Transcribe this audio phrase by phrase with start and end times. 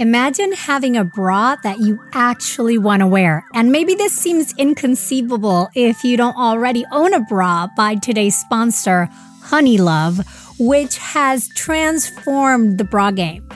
[0.00, 3.44] Imagine having a bra that you actually want to wear.
[3.52, 9.08] And maybe this seems inconceivable if you don't already own a bra by today's sponsor,
[9.42, 10.24] Honeylove,
[10.60, 13.48] which has transformed the bra game.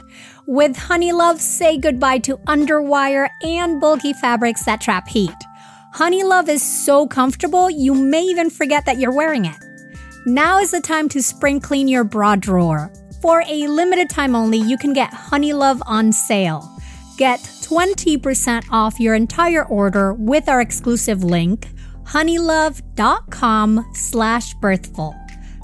[0.48, 5.30] With Honeylove, say goodbye to underwire and bulky fabrics that trap heat.
[5.94, 9.56] Honeylove is so comfortable, you may even forget that you're wearing it.
[10.26, 14.58] Now is the time to spring clean your bra drawer for a limited time only,
[14.58, 16.68] you can get Honeylove on sale.
[17.16, 21.68] Get 20% off your entire order with our exclusive link,
[22.04, 25.14] honeylove.com slash birthful.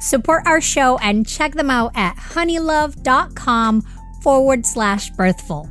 [0.01, 3.83] Support our show and check them out at honeylove.com
[4.23, 5.69] forward slash birthful.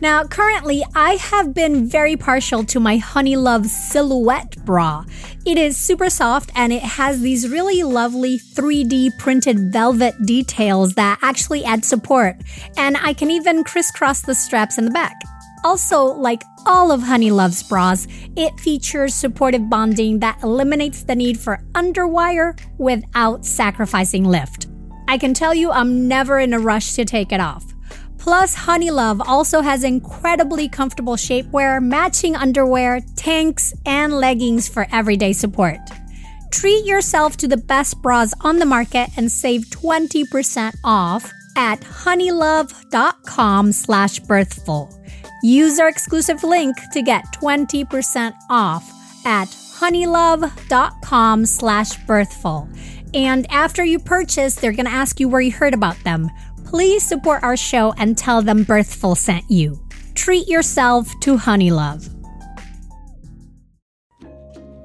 [0.00, 5.04] Now, currently, I have been very partial to my Honeylove Silhouette bra.
[5.44, 11.18] It is super soft and it has these really lovely 3D printed velvet details that
[11.22, 12.36] actually add support.
[12.76, 15.20] And I can even crisscross the straps in the back.
[15.64, 21.60] Also, like all of Honeylove's bras, it features supportive bonding that eliminates the need for
[21.72, 24.68] underwire without sacrificing lift.
[25.08, 27.64] I can tell you I'm never in a rush to take it off.
[28.18, 35.78] Plus, Honeylove also has incredibly comfortable shapewear, matching underwear, tanks, and leggings for everyday support.
[36.50, 43.72] Treat yourself to the best bras on the market and save 20% off at honeylove.com
[43.72, 44.94] slash birthful.
[45.42, 48.90] Use our exclusive link to get 20% off
[49.24, 52.68] at honeylove.com slash birthful.
[53.14, 56.30] And after you purchase, they're going to ask you where you heard about them
[56.68, 59.80] please support our show and tell them Birthful sent you.
[60.14, 62.14] Treat yourself to Honeylove.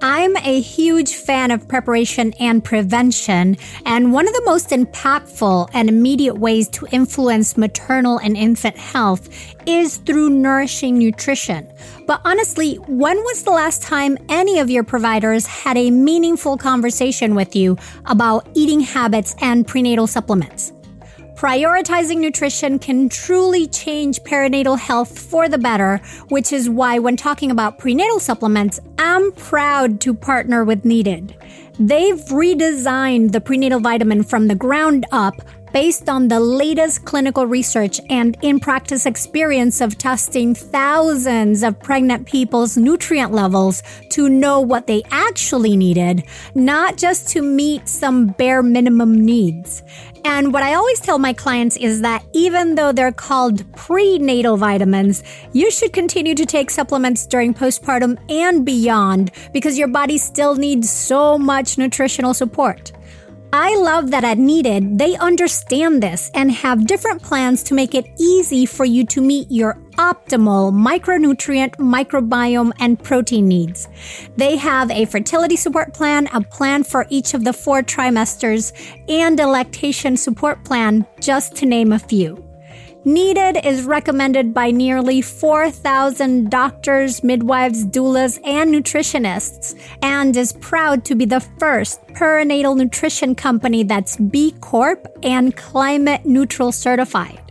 [0.01, 5.89] I'm a huge fan of preparation and prevention, and one of the most impactful and
[5.89, 9.29] immediate ways to influence maternal and infant health
[9.65, 11.69] is through nourishing nutrition.
[12.07, 17.35] But honestly, when was the last time any of your providers had a meaningful conversation
[17.35, 20.71] with you about eating habits and prenatal supplements?
[21.35, 25.97] Prioritizing nutrition can truly change perinatal health for the better,
[26.29, 31.35] which is why when talking about prenatal supplements, I'm proud to partner with Needed.
[31.79, 35.35] They've redesigned the prenatal vitamin from the ground up
[35.73, 42.27] based on the latest clinical research and in practice experience of testing thousands of pregnant
[42.27, 46.23] people's nutrient levels to know what they actually needed,
[46.53, 49.81] not just to meet some bare minimum needs.
[50.25, 55.23] And what I always tell my clients is that even though they're called prenatal vitamins,
[55.51, 60.89] you should continue to take supplements during postpartum and beyond because your body still needs
[60.89, 62.93] so much nutritional support.
[63.55, 68.09] I love that at Needed, they understand this and have different plans to make it
[68.19, 73.87] easy for you to meet your optimal micronutrient, microbiome, and protein needs.
[74.37, 78.73] They have a fertility support plan, a plan for each of the four trimesters,
[79.07, 82.52] and a lactation support plan, just to name a few.
[83.05, 91.13] Needed is recommended by nearly 4,000 doctors, midwives, doulas, and nutritionists, and is proud to
[91.13, 97.41] be the first perinatal nutrition company that's B Corp and climate neutral certified.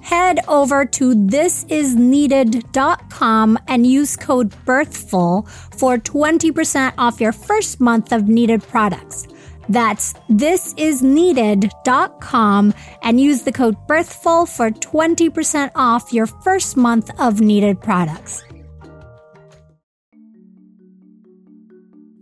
[0.00, 5.48] Head over to thisisneeded.com and use code BIRTHFUL
[5.78, 9.28] for 20% off your first month of needed products.
[9.68, 17.80] That's thisisneeded.com and use the code BIRTHFUL for 20% off your first month of needed
[17.80, 18.44] products.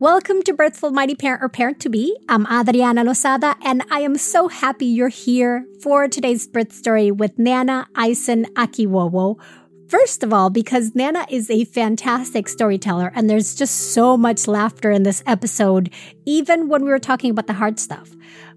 [0.00, 2.16] Welcome to Birthful Mighty Parent or Parent to Be.
[2.28, 7.37] I'm Adriana Losada, and I am so happy you're here for today's birth story with
[7.37, 9.41] Nana Eyeson Akiwowo
[9.88, 14.91] First of all, because Nana is a fantastic storyteller and there's just so much laughter
[14.91, 15.91] in this episode,
[16.26, 18.10] even when we were talking about the hard stuff.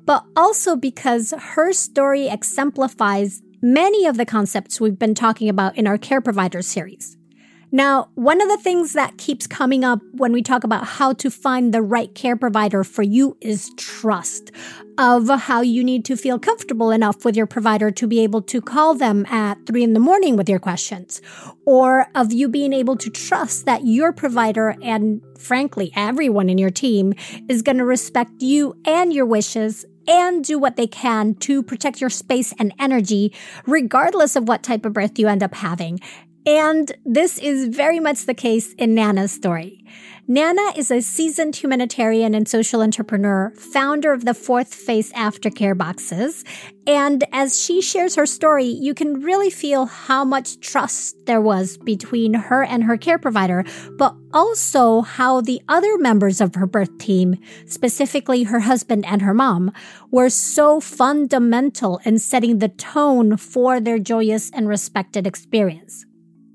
[0.04, 5.88] But also because her story exemplifies many of the concepts we've been talking about in
[5.88, 7.16] our care provider series.
[7.74, 11.32] Now, one of the things that keeps coming up when we talk about how to
[11.32, 14.52] find the right care provider for you is trust
[14.98, 18.60] of how you need to feel comfortable enough with your provider to be able to
[18.60, 21.22] call them at three in the morning with your questions,
[21.66, 26.70] or of you being able to trust that your provider and frankly, everyone in your
[26.70, 27.14] team
[27.48, 32.02] is going to respect you and your wishes and do what they can to protect
[32.02, 33.34] your space and energy,
[33.66, 36.00] regardless of what type of birth you end up having
[36.46, 39.86] And this is very much the case in Nana's story.
[40.28, 46.46] Nana is a seasoned humanitarian and social entrepreneur, founder of the Fourth Phase Aftercare boxes.
[46.88, 51.78] And as she shares her story, you can really feel how much trust there was
[51.80, 53.66] between her and her care provider,
[53.98, 59.34] but also how the other members of her birth team, specifically her husband and her
[59.34, 59.72] mom,
[60.12, 66.06] were so fundamental in setting the tone for their joyous and respected experience.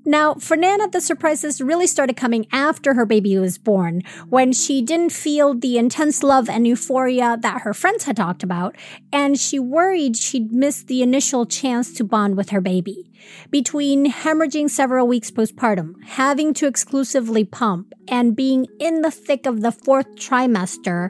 [0.07, 4.81] Now, for Nana, the surprises really started coming after her baby was born, when she
[4.81, 8.77] didn't feel the intense love and euphoria that her friends had talked about,
[9.11, 13.11] and she worried she'd missed the initial chance to bond with her baby.
[13.51, 19.59] Between hemorrhaging several weeks postpartum, having to exclusively pump, and being in the thick of
[19.59, 21.09] the fourth trimester,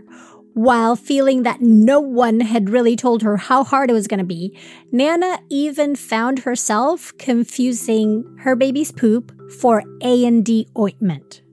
[0.57, 4.23] while feeling that no one had really told her how hard it was going to
[4.25, 4.57] be,
[4.91, 11.43] Nana even found herself confusing her baby's poop for A&D ointment.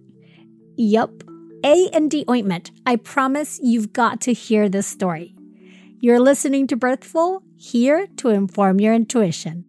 [0.78, 1.22] Yup,
[1.62, 2.70] A&D ointment.
[2.86, 5.34] I promise you've got to hear this story.
[6.00, 9.66] You're listening to Birthful, here to inform your intuition.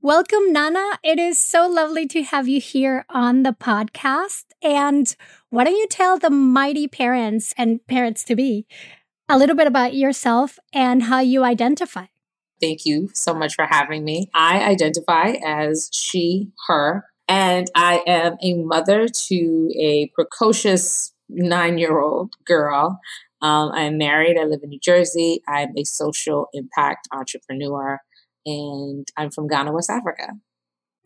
[0.00, 0.98] Welcome, Nana.
[1.04, 4.44] It is so lovely to have you here on the podcast.
[4.62, 5.14] And
[5.50, 8.66] why don't you tell the mighty parents and parents to be
[9.28, 12.06] a little bit about yourself and how you identify?
[12.60, 14.30] Thank you so much for having me.
[14.34, 22.00] I identify as she, her, and I am a mother to a precocious nine year
[22.00, 23.00] old girl.
[23.42, 24.36] Um, I'm married.
[24.38, 25.42] I live in New Jersey.
[25.48, 27.98] I'm a social impact entrepreneur
[28.44, 30.34] and I'm from Ghana, West Africa.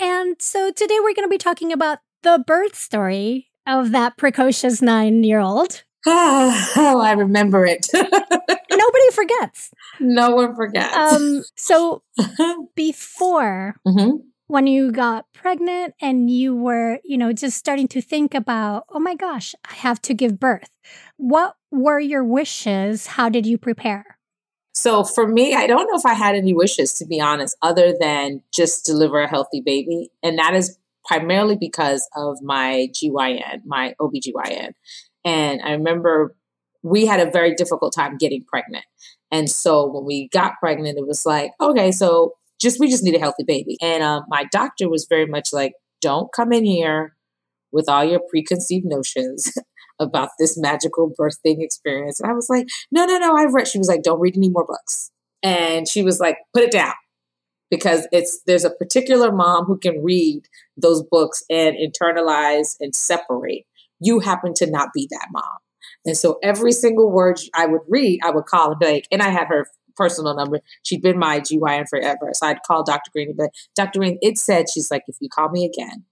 [0.01, 4.83] And so today we're going to be talking about the birth story of that precocious
[4.83, 5.85] nine year old.
[6.07, 7.89] oh, I remember it.
[7.95, 9.71] Nobody forgets.
[10.01, 10.95] No one forgets.
[10.95, 12.03] Um, so
[12.75, 14.17] before mm-hmm.
[14.49, 19.01] when you got pregnant and you were, you know, just starting to think about, oh
[19.01, 20.69] my gosh, I have to give birth.
[21.17, 23.07] What were your wishes?
[23.07, 24.19] How did you prepare?
[24.75, 27.95] So for me, I don't know if I had any wishes, to be honest, other
[27.99, 30.11] than just deliver a healthy baby.
[30.23, 34.73] And that is primarily because of my GYN, my OBGYN.
[35.25, 36.35] And I remember
[36.83, 38.85] we had a very difficult time getting pregnant.
[39.31, 43.15] And so when we got pregnant, it was like, okay, so just we just need
[43.15, 43.77] a healthy baby.
[43.83, 47.17] And um, my doctor was very much like, don't come in here
[47.73, 49.53] with all your preconceived notions.
[50.01, 52.19] about this magical birthing experience.
[52.19, 53.69] And I was like, no, no, no, I've read.
[53.69, 55.13] She was like, don't read any more books.
[55.41, 56.95] And she was like, put it down
[57.71, 60.47] because it's there's a particular mom who can read
[60.77, 63.67] those books and internalize and separate.
[64.01, 65.59] You happen to not be that mom.
[66.05, 69.23] And so every single word I would read, I would call and be like, and
[69.23, 69.67] I had her
[69.97, 70.61] personal number.
[70.83, 72.31] She'd been my GYN forever.
[72.33, 73.11] So I'd call Dr.
[73.13, 74.01] Green and be like, Dr.
[74.01, 76.05] Green, it said, she's like, if you call me again,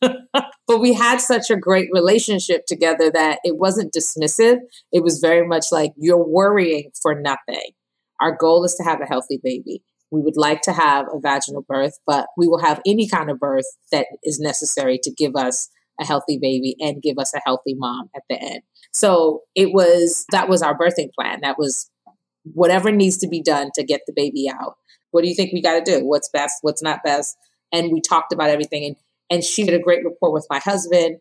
[0.66, 4.58] but we had such a great relationship together that it wasn't dismissive.
[4.92, 7.72] It was very much like, you're worrying for nothing.
[8.20, 9.82] Our goal is to have a healthy baby.
[10.10, 13.38] We would like to have a vaginal birth, but we will have any kind of
[13.38, 15.68] birth that is necessary to give us
[16.00, 18.60] a healthy baby and give us a healthy mom at the end.
[18.92, 21.40] So it was, that was our birthing plan.
[21.42, 21.90] That was
[22.44, 24.76] whatever needs to be done to get the baby out.
[25.10, 26.04] What do you think we got to do?
[26.04, 26.58] What's best?
[26.62, 27.36] What's not best?
[27.72, 28.84] And we talked about everything.
[28.84, 28.96] And
[29.30, 31.18] and she did a great rapport with my husband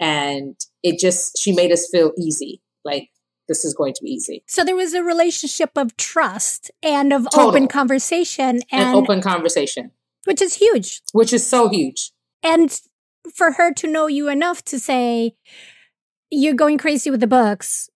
[0.00, 3.08] and it just she made us feel easy like
[3.48, 4.44] this is going to be easy.
[4.46, 7.48] So there was a relationship of trust and of Total.
[7.48, 9.90] open conversation and, and open conversation.
[10.24, 11.00] Which is huge.
[11.12, 12.12] Which is so huge.
[12.42, 12.78] And
[13.34, 15.34] for her to know you enough to say
[16.30, 17.88] you're going crazy with the books.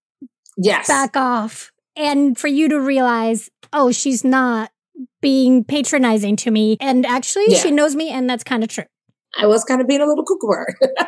[0.56, 0.88] Yes.
[0.88, 1.70] Back off.
[1.94, 4.70] And for you to realize oh she's not
[5.20, 6.76] being patronizing to me.
[6.80, 7.58] And actually yeah.
[7.58, 8.84] she knows me and that's kind of true.
[9.38, 10.74] I was kind of being a little cuckoo bird.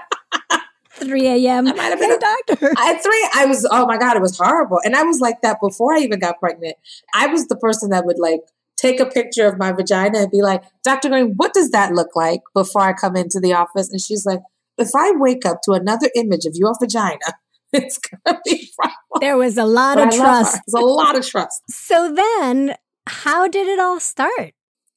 [1.04, 1.68] 3 a.m.
[1.68, 2.66] I might have been hey, a doctor.
[2.78, 4.80] At three, I was, oh my God, it was horrible.
[4.84, 6.76] And I was like that before I even got pregnant.
[7.14, 8.40] I was the person that would like
[8.76, 11.08] take a picture of my vagina and be like, Dr.
[11.08, 13.90] Green, what does that look like before I come into the office?
[13.90, 14.40] And she's like,
[14.78, 17.18] if I wake up to another image of your vagina,
[17.73, 18.70] it's gonna be
[19.20, 20.61] There was a lot but of I trust.
[20.66, 21.62] There's a lot of trust.
[21.68, 22.75] So then,
[23.06, 24.54] how did it all start?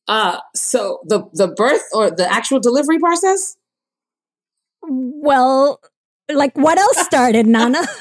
[0.08, 3.58] Uh, so the the birth or the actual delivery process?
[4.82, 5.80] Well,
[6.34, 7.82] like what else started, Nana?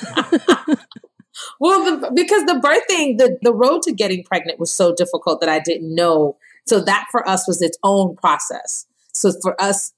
[1.60, 5.48] well, the, because the birthing, the the road to getting pregnant was so difficult that
[5.48, 6.36] I didn't know.
[6.66, 8.86] So that for us was its own process.
[9.12, 9.92] So for us,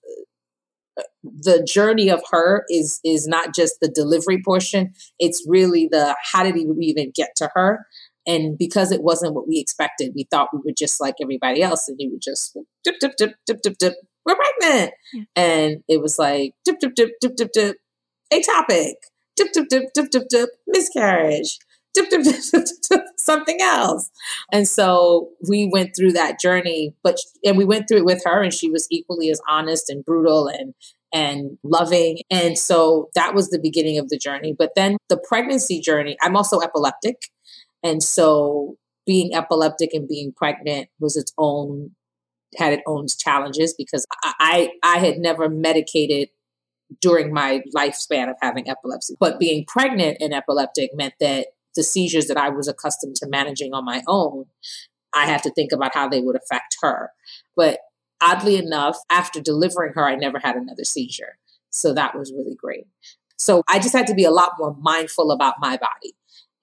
[0.99, 4.93] uh, the journey of her is is not just the delivery portion.
[5.19, 7.87] It's really the how did we even get to her
[8.27, 11.89] And because it wasn't what we expected, we thought we were just like everybody else
[11.89, 13.95] and we would just dip, dip, dip, dip, dip, dip,
[14.27, 14.93] we're pregnant.
[15.15, 15.23] Yeah.
[15.35, 17.77] And it was like dip, dip, dip, dip, dip, dip,
[18.33, 18.95] ectopic,
[19.37, 21.59] dip, dip, dip, dip, dip, dip, miscarriage,
[21.95, 24.11] dip, dip, dip, dip, dip, something else.
[24.53, 28.43] And so we went through that journey, but, and we went through it with her
[28.43, 30.75] and she was equally as honest and brutal and
[31.13, 32.19] and loving.
[32.31, 34.55] And so that was the beginning of the journey.
[34.57, 37.17] But then the pregnancy journey, I'm also epileptic.
[37.83, 41.93] And so being epileptic and being pregnant was its own
[42.57, 46.29] had its own challenges because I I had never medicated
[47.01, 49.15] during my lifespan of having epilepsy.
[49.21, 53.73] But being pregnant and epileptic meant that the seizures that I was accustomed to managing
[53.73, 54.47] on my own,
[55.15, 57.11] I had to think about how they would affect her.
[57.57, 57.81] But
[58.21, 61.39] oddly enough, after delivering her, I never had another seizure.
[61.71, 62.87] So that was really great.
[63.37, 66.15] So I just had to be a lot more mindful about my body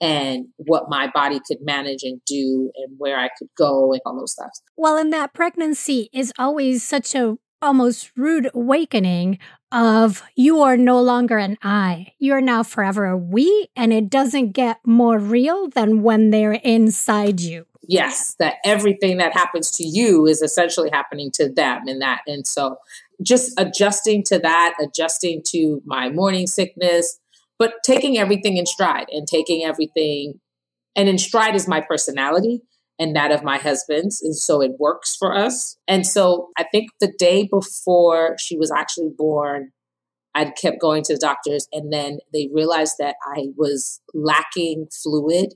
[0.01, 4.17] and what my body could manage and do and where I could go and all
[4.17, 4.51] those stuff.
[4.75, 9.39] Well, in that pregnancy is always such a almost rude awakening
[9.75, 12.13] of you are no longer an I.
[12.17, 17.41] You're now forever a we, and it doesn't get more real than when they're inside
[17.41, 17.65] you.
[17.87, 22.21] Yes, that everything that happens to you is essentially happening to them in that.
[22.25, 22.77] And so
[23.21, 27.19] just adjusting to that, adjusting to my morning sickness,
[27.59, 30.39] but taking everything in stride and taking everything
[30.95, 32.61] and in stride is my personality
[32.99, 36.89] and that of my husband's and so it works for us and so i think
[36.99, 39.71] the day before she was actually born
[40.37, 45.53] I'd kept going to the doctors and then they realized that i was lacking fluid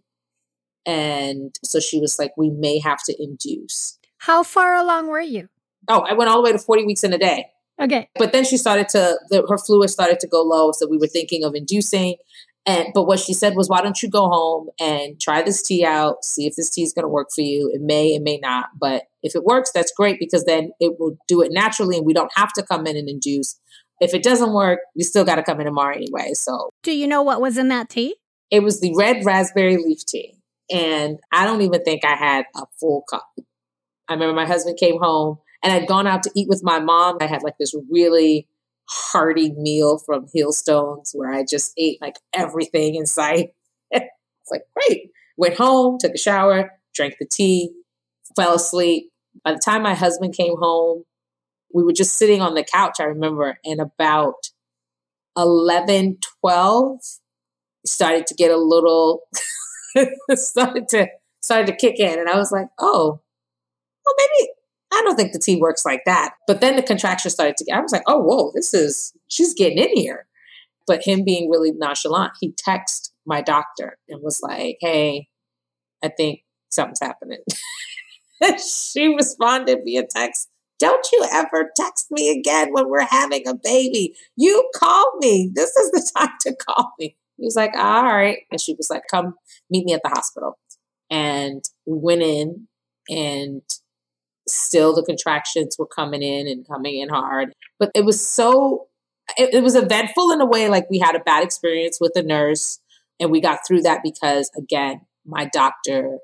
[0.85, 5.49] and so she was like we may have to induce how far along were you
[5.87, 7.45] oh i went all the way to 40 weeks in a day
[7.79, 8.09] Okay.
[8.15, 10.71] But then she started to, the, her fluid started to go low.
[10.73, 12.15] So we were thinking of inducing.
[12.65, 15.83] And, but what she said was, why don't you go home and try this tea
[15.85, 17.71] out, see if this tea is going to work for you.
[17.73, 18.69] It may, it may not.
[18.79, 22.13] But if it works, that's great because then it will do it naturally and we
[22.13, 23.59] don't have to come in and induce.
[23.99, 26.33] If it doesn't work, we still got to come in tomorrow anyway.
[26.33, 28.15] So, do you know what was in that tea?
[28.51, 30.35] It was the red raspberry leaf tea.
[30.71, 33.27] And I don't even think I had a full cup.
[34.07, 37.17] I remember my husband came home and I'd gone out to eat with my mom.
[37.21, 38.47] I had like this really
[38.89, 43.49] hearty meal from Hillstones where I just ate like everything in sight.
[43.91, 44.05] it's
[44.51, 45.11] like, great.
[45.37, 47.71] Went home, took a shower, drank the tea,
[48.35, 49.11] fell asleep.
[49.43, 51.03] By the time my husband came home,
[51.73, 54.49] we were just sitting on the couch, I remember, and about
[55.37, 56.99] 11, 12,
[57.85, 59.21] started to get a little,
[60.31, 61.07] started to,
[61.41, 62.19] started to kick in.
[62.19, 63.21] And I was like, oh,
[64.05, 64.49] well, maybe,
[64.91, 66.33] I don't think the tea works like that.
[66.47, 69.53] But then the contraction started to get, I was like, oh, whoa, this is, she's
[69.53, 70.25] getting in here.
[70.87, 75.27] But him being really nonchalant, he texted my doctor and was like, hey,
[76.03, 77.39] I think something's happening.
[78.57, 84.15] she responded via text, don't you ever text me again when we're having a baby.
[84.35, 85.51] You call me.
[85.53, 87.17] This is the time to call me.
[87.37, 88.39] He was like, all right.
[88.51, 89.35] And she was like, come
[89.69, 90.57] meet me at the hospital.
[91.09, 92.67] And we went in
[93.09, 93.61] and
[94.51, 97.53] still the contractions were coming in and coming in hard.
[97.79, 98.87] But it was so,
[99.37, 102.23] it, it was eventful in a way like we had a bad experience with a
[102.23, 102.79] nurse
[103.19, 106.19] and we got through that because, again, my doctor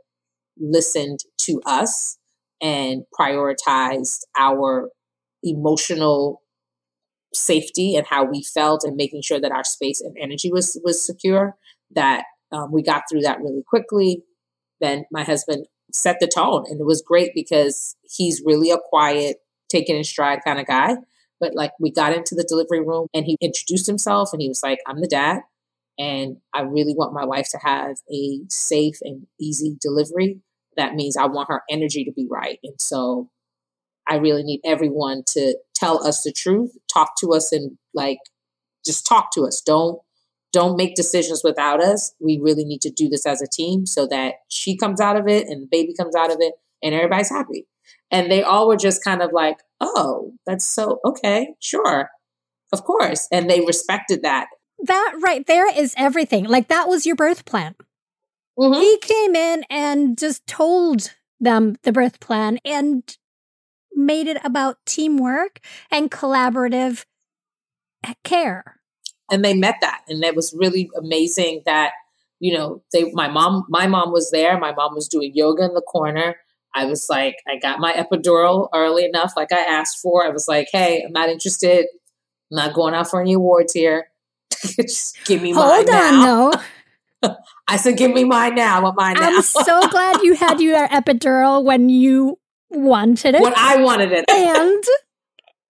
[0.57, 2.17] listened to us
[2.61, 4.89] and prioritized our
[5.43, 6.41] emotional
[7.33, 11.05] safety and how we felt and making sure that our space and energy was was
[11.05, 11.55] secure
[11.93, 14.23] that um, we got through that really quickly
[14.79, 15.65] then my husband
[15.95, 16.65] set the tone.
[16.67, 19.37] And it was great because he's really a quiet,
[19.69, 20.97] taken in stride kind of guy.
[21.39, 24.61] But like we got into the delivery room and he introduced himself and he was
[24.63, 25.41] like, I'm the dad.
[25.97, 30.41] And I really want my wife to have a safe and easy delivery.
[30.75, 32.59] That means I want her energy to be right.
[32.63, 33.29] And so
[34.07, 38.19] I really need everyone to tell us the truth, talk to us and like
[38.85, 39.61] just talk to us.
[39.65, 39.99] Don't
[40.55, 42.13] don't make decisions without us.
[42.21, 45.27] We really need to do this as a team so that she comes out of
[45.27, 47.67] it and the baby comes out of it and everybody's happy.
[48.09, 52.09] And they all were just kind of like, oh, that's so, okay, sure,
[52.71, 53.27] of course.
[53.33, 54.47] And they respected that.
[54.79, 56.45] That right there is everything.
[56.45, 57.75] Like that was your birth plan.
[58.57, 58.79] Mm-hmm.
[58.79, 63.03] He came in and just told them the birth plan and
[63.93, 65.59] made it about teamwork
[65.91, 67.03] and collaborative
[68.23, 68.79] care
[69.31, 71.91] and they met that and it was really amazing that
[72.39, 75.73] you know they my mom my mom was there my mom was doing yoga in
[75.73, 76.35] the corner
[76.75, 80.47] i was like i got my epidural early enough like i asked for i was
[80.47, 81.85] like hey i'm not interested
[82.51, 84.07] i'm not going out for any awards here
[84.63, 86.51] just give me hold on now.
[86.51, 86.61] though
[87.67, 88.77] I said, give me mine now.
[88.77, 89.37] I want mine now.
[89.37, 92.37] I'm so glad you had your epidural when you
[92.69, 93.41] wanted it.
[93.41, 94.29] When I wanted it.
[94.29, 94.83] and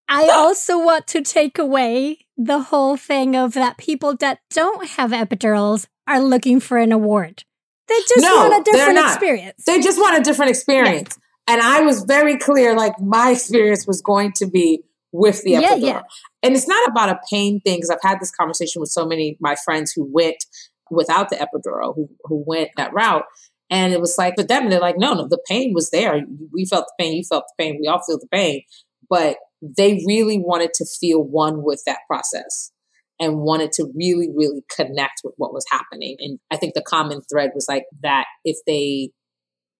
[0.09, 5.11] I also want to take away the whole thing of that people that don't have
[5.11, 7.43] epidurals are looking for an award.
[7.87, 9.63] They just No, want a different experience.
[9.65, 11.17] They just want a different experience.
[11.47, 15.75] And I was very clear, like my experience was going to be with the Yeah,
[15.75, 15.81] epidural.
[15.81, 16.01] yeah.
[16.43, 19.31] And it's not about a pain thing, because I've had this conversation with so many
[19.31, 20.43] of my friends who went
[20.89, 23.23] without the epidural, who, who went that route.
[23.69, 26.21] And it was like, for them, they're like, no, no, the pain was there.
[26.51, 28.63] We felt the pain, you felt the pain, we all feel the pain.
[29.09, 32.71] But they really wanted to feel one with that process
[33.19, 36.17] and wanted to really, really connect with what was happening.
[36.19, 39.11] And I think the common thread was like that if they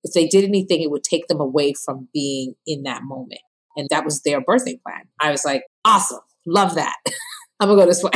[0.03, 3.41] if they did anything, it would take them away from being in that moment.
[3.75, 5.07] And that was their birthing plan.
[5.19, 6.95] I was like, awesome, love that.
[7.59, 8.11] I'm gonna go this way.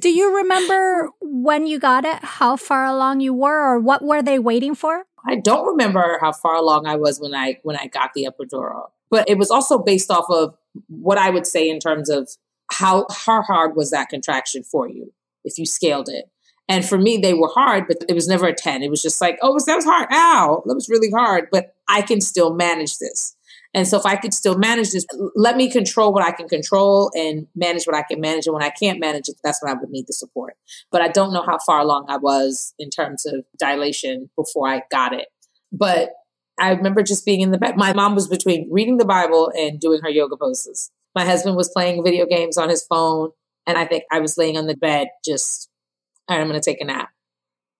[0.00, 4.22] Do you remember when you got it, how far along you were, or what were
[4.22, 5.04] they waiting for?
[5.28, 8.88] I don't remember how far along I was when I when I got the epidural,
[9.10, 10.54] but it was also based off of
[10.88, 12.28] what I would say in terms of
[12.72, 15.12] how how hard was that contraction for you
[15.44, 16.26] if you scaled it.
[16.68, 18.82] And for me, they were hard, but it was never a ten.
[18.82, 20.06] It was just like, oh, that was hard.
[20.12, 23.36] Ow, that was really hard, but I can still manage this.
[23.72, 27.10] And so if I could still manage this, let me control what I can control
[27.14, 28.46] and manage what I can manage.
[28.46, 30.54] And when I can't manage it, that's when I would need the support.
[30.90, 34.82] But I don't know how far along I was in terms of dilation before I
[34.90, 35.26] got it.
[35.72, 36.10] But
[36.60, 37.76] I remember just being in the bed.
[37.76, 40.90] My mom was between reading the Bible and doing her yoga poses.
[41.14, 43.30] My husband was playing video games on his phone.
[43.66, 45.70] And I think I was laying on the bed just,
[46.28, 47.08] all right, I'm going to take a nap.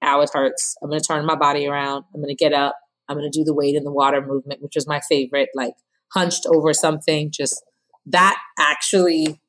[0.02, 0.76] Ow, it hurts.
[0.82, 2.04] I'm going to turn my body around.
[2.14, 2.76] I'm going to get up.
[3.08, 5.74] I'm going to do the weight in the water movement, which was my favorite, like
[6.12, 7.30] hunched over something.
[7.30, 7.62] Just
[8.06, 9.40] that actually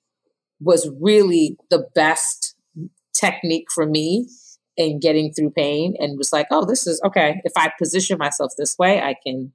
[0.59, 2.55] was really the best
[3.13, 4.27] technique for me
[4.77, 7.41] in getting through pain and was like, oh, this is okay.
[7.43, 9.53] If I position myself this way, I can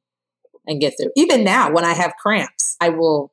[0.66, 1.12] and get through.
[1.16, 3.32] Even now, when I have cramps, I will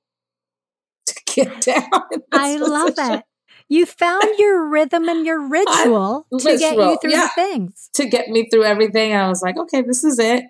[1.26, 1.90] get down.
[2.32, 3.24] I love position it.
[3.70, 7.30] You found your rhythm and your ritual to get you through yeah.
[7.30, 7.90] things.
[7.94, 10.44] To get me through everything, I was like, okay, this is it.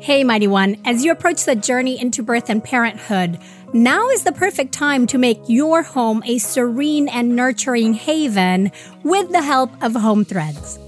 [0.00, 3.40] Hey, Mighty One, as you approach the journey into birth and parenthood,
[3.74, 8.70] now is the perfect time to make your home a serene and nurturing haven
[9.02, 10.78] with the help of Home Threads.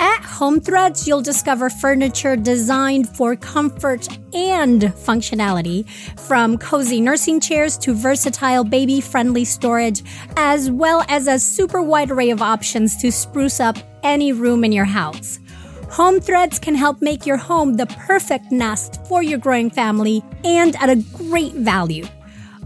[0.00, 5.88] At Home Threads, you'll discover furniture designed for comfort and functionality,
[6.20, 10.04] from cozy nursing chairs to versatile baby friendly storage,
[10.36, 14.70] as well as a super wide array of options to spruce up any room in
[14.70, 15.40] your house.
[15.90, 20.76] Home Threads can help make your home the perfect nest for your growing family and
[20.76, 22.04] at a great value.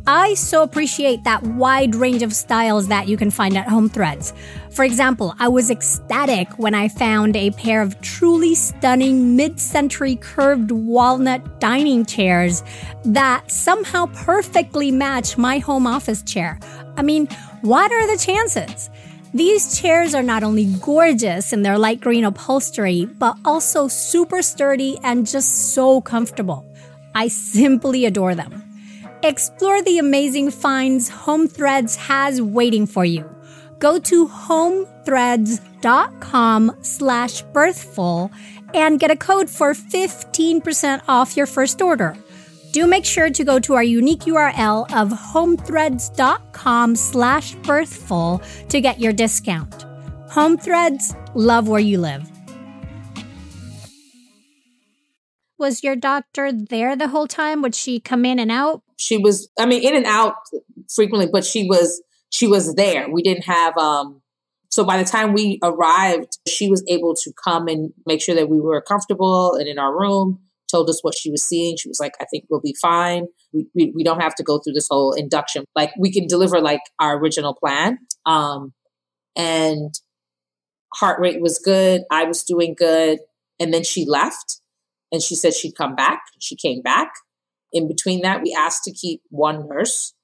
[0.06, 4.32] I so appreciate that wide range of styles that you can find at Home Threads.
[4.72, 10.16] For example, I was ecstatic when I found a pair of truly stunning mid century
[10.16, 12.62] curved walnut dining chairs
[13.04, 16.58] that somehow perfectly match my home office chair.
[16.96, 17.26] I mean,
[17.60, 18.88] what are the chances?
[19.34, 24.98] These chairs are not only gorgeous in their light green upholstery, but also super sturdy
[25.02, 26.64] and just so comfortable.
[27.14, 28.62] I simply adore them.
[29.22, 33.28] Explore the amazing finds Home Threads has waiting for you.
[33.82, 38.30] Go to homethreads.com slash birthful
[38.74, 42.16] and get a code for 15% off your first order.
[42.70, 49.00] Do make sure to go to our unique URL of homethreads.com slash birthful to get
[49.00, 49.84] your discount.
[50.30, 52.30] Home Threads, love where you live.
[55.58, 57.62] Was your doctor there the whole time?
[57.62, 58.82] Would she come in and out?
[58.96, 60.34] She was, I mean, in and out
[60.94, 62.00] frequently, but she was,
[62.32, 63.08] she was there.
[63.10, 64.22] We didn't have, um,
[64.70, 68.48] so by the time we arrived, she was able to come and make sure that
[68.48, 70.40] we were comfortable and in our room,
[70.70, 71.76] told us what she was seeing.
[71.76, 73.26] She was like, I think we'll be fine.
[73.52, 75.66] We, we, we don't have to go through this whole induction.
[75.76, 77.98] Like we can deliver like our original plan.
[78.24, 78.72] Um,
[79.36, 79.92] and
[80.94, 82.04] heart rate was good.
[82.10, 83.18] I was doing good.
[83.60, 84.60] And then she left
[85.12, 86.22] and she said she'd come back.
[86.40, 87.12] She came back.
[87.74, 90.14] In between that, we asked to keep one nurse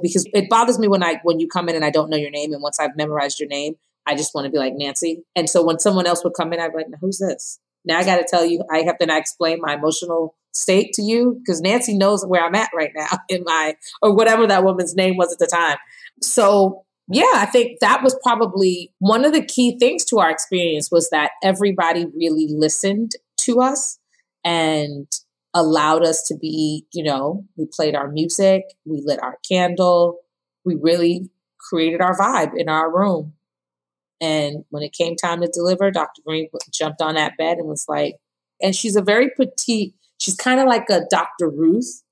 [0.00, 2.30] because it bothers me when I when you come in and I don't know your
[2.30, 3.74] name, and once I've memorized your name,
[4.06, 5.24] I just want to be like Nancy.
[5.36, 8.04] And so when someone else would come in, I'd be like, "Who's this?" Now I
[8.04, 11.60] got to tell you, I have to now explain my emotional state to you because
[11.60, 15.32] Nancy knows where I'm at right now in my or whatever that woman's name was
[15.32, 15.78] at the time.
[16.22, 20.90] So yeah, I think that was probably one of the key things to our experience
[20.90, 23.98] was that everybody really listened to us
[24.44, 25.10] and
[25.54, 30.18] allowed us to be, you know, we played our music, we lit our candle,
[30.64, 33.34] we really created our vibe in our room.
[34.20, 36.22] And when it came time to deliver, Dr.
[36.26, 38.16] Green jumped on that bed and was like,
[38.60, 41.48] and she's a very petite, she's kind of like a Dr.
[41.48, 42.02] Ruth,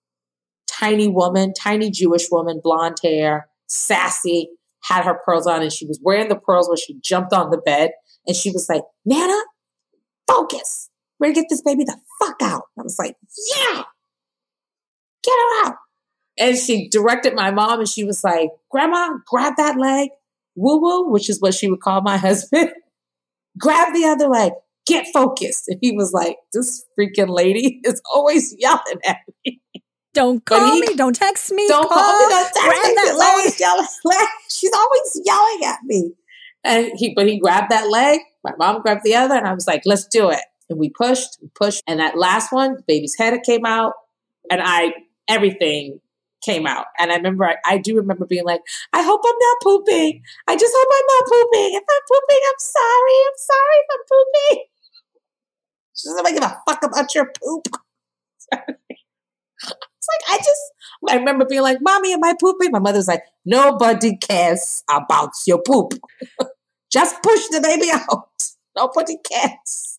[0.69, 4.51] tiny woman, tiny Jewish woman, blonde hair, sassy,
[4.85, 7.59] had her pearls on, and she was wearing the pearls when she jumped on the
[7.59, 7.91] bed.
[8.27, 9.41] And she was like, Nana,
[10.29, 10.91] focus.
[11.19, 12.65] We're gonna get this baby the fuck out.
[12.79, 13.17] I was like,
[13.57, 13.83] yeah,
[15.23, 15.77] get her out.
[16.39, 20.11] And she directed my mom and she was like, Grandma, grab that leg,
[20.55, 22.71] woo woo, which is what she would call my husband.
[23.59, 24.53] grab the other leg,
[24.87, 25.69] get focused.
[25.69, 29.61] And he was like, this freaking lady is always yelling at me.
[30.13, 30.95] Don't call he, me.
[30.95, 31.69] Don't text me.
[31.69, 32.35] Don't call, call me.
[32.35, 32.95] Don't text grab me.
[32.95, 33.87] That always yelling.
[34.49, 36.13] She's always yelling at me.
[36.65, 38.21] And he, but he grabbed that leg.
[38.43, 41.39] My mom grabbed the other, and I was like, "Let's do it." And we pushed,
[41.41, 43.93] we pushed, and that last one, baby's head came out,
[44.51, 44.93] and I
[45.29, 46.01] everything
[46.45, 46.87] came out.
[46.99, 48.61] And I remember, I, I, do remember being like,
[48.93, 50.23] I hope I'm not pooping.
[50.47, 51.75] I just hope I'm not pooping.
[51.75, 53.17] If I'm pooping, I'm sorry.
[53.27, 54.65] I'm sorry if I'm pooping.
[55.99, 57.69] She doesn't give a fuck about your poop.
[58.53, 60.61] it's like, I just,
[61.09, 62.71] I remember being like, Mommy, am I pooping?
[62.71, 65.95] My mother's like, Nobody cares about your poop.
[66.93, 68.29] just push the baby out.
[68.77, 69.96] Nobody cares.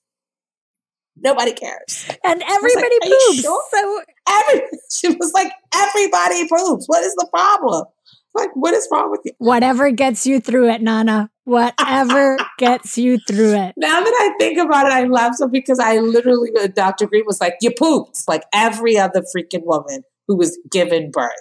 [1.21, 2.07] Nobody cares.
[2.23, 3.41] And everybody like, poops.
[3.41, 3.63] Sure?
[3.71, 6.85] So every she was like, everybody poops.
[6.87, 7.85] What is the problem?
[8.33, 9.31] Like, what is wrong with you?
[9.39, 11.31] Whatever gets you through it, Nana.
[11.45, 13.73] Whatever gets you through it.
[13.77, 17.07] Now that I think about it, I laugh so because I literally, uh, Dr.
[17.07, 18.27] Green was like, you pooped.
[18.27, 21.31] Like every other freaking woman who was given birth.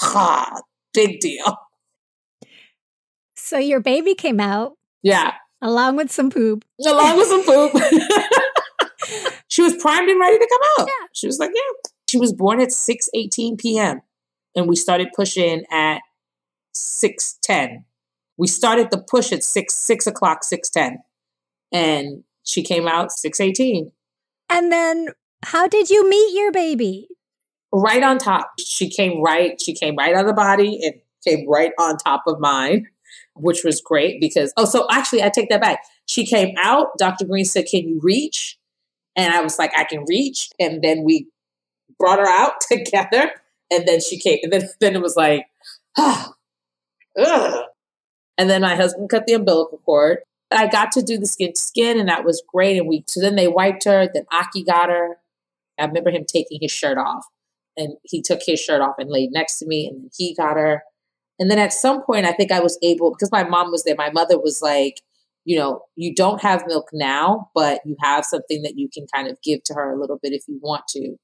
[0.00, 0.60] Ha,
[0.94, 1.56] big deal.
[3.36, 4.74] So your baby came out.
[5.02, 5.34] Yeah.
[5.60, 6.64] Along with some poop.
[6.86, 7.72] Along with some poop.
[9.58, 10.86] she was primed and ready to come out.
[10.86, 11.06] Yeah.
[11.12, 11.90] She was like, yeah.
[12.08, 14.02] She was born at 6 18 p.m.
[14.54, 15.98] And we started pushing at
[16.74, 17.84] 6 10.
[18.36, 20.98] We started the push at 6 6 o'clock, 6 10.
[21.72, 23.90] And she came out 6 18.
[24.48, 25.08] And then
[25.42, 27.08] how did you meet your baby?
[27.72, 28.52] Right on top.
[28.60, 30.94] She came right, she came right on the body and
[31.26, 32.86] came right on top of mine,
[33.34, 35.80] which was great because, oh, so actually, I take that back.
[36.06, 36.96] She came out.
[36.96, 37.24] Dr.
[37.24, 38.57] Green said, Can you reach?
[39.18, 40.48] And I was like, I can reach.
[40.60, 41.26] And then we
[41.98, 43.32] brought her out together.
[43.70, 44.38] And then she came.
[44.44, 45.46] And then, then it was like,
[45.98, 46.32] ah,
[47.18, 47.64] ugh.
[48.38, 50.18] And then my husband cut the umbilical cord.
[50.50, 52.78] I got to do the skin to skin, and that was great.
[52.78, 54.08] And we so then they wiped her.
[54.12, 55.18] Then Aki got her.
[55.78, 57.26] I remember him taking his shirt off,
[57.76, 60.84] and he took his shirt off and laid next to me, and he got her.
[61.38, 63.94] And then at some point, I think I was able because my mom was there.
[63.94, 65.02] My mother was like,
[65.48, 69.28] you know, you don't have milk now, but you have something that you can kind
[69.28, 71.16] of give to her a little bit if you want to,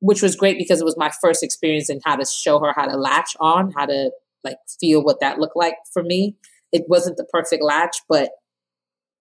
[0.00, 2.86] which was great because it was my first experience in how to show her how
[2.86, 4.12] to latch on, how to
[4.42, 6.36] like feel what that looked like for me.
[6.72, 8.30] It wasn't the perfect latch, but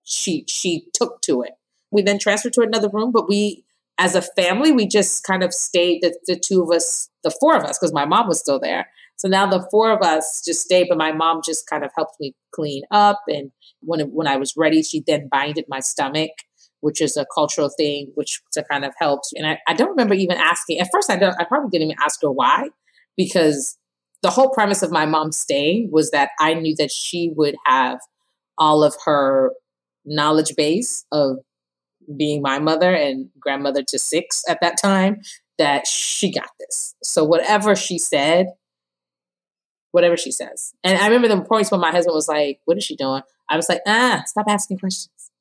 [0.05, 1.51] she she took to it.
[1.91, 3.65] We then transferred to another room, but we
[3.97, 7.57] as a family, we just kind of stayed the, the two of us, the four
[7.57, 8.87] of us, because my mom was still there.
[9.17, 12.15] So now the four of us just stayed, but my mom just kind of helped
[12.19, 13.21] me clean up.
[13.27, 13.51] And
[13.81, 16.31] when when I was ready, she then binded my stomach,
[16.81, 19.31] which is a cultural thing, which to kind of helps.
[19.35, 20.79] And I, I don't remember even asking.
[20.79, 21.35] At first, I don't.
[21.39, 22.69] I probably didn't even ask her why,
[23.15, 23.77] because
[24.21, 27.99] the whole premise of my mom staying was that I knew that she would have
[28.57, 29.51] all of her
[30.05, 31.37] knowledge base of
[32.17, 35.21] being my mother and grandmother to six at that time
[35.57, 36.95] that she got this.
[37.03, 38.47] So whatever she said,
[39.95, 40.73] whatever she says.
[40.83, 43.21] And I remember the points when my husband was like, What is she doing?
[43.49, 45.31] I was like, ah, stop asking questions.